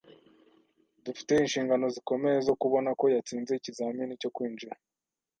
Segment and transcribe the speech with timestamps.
[1.05, 4.73] Dufite inshingano zikomeye zo kubona ko yatsinze ikizamini cyo kwinjira.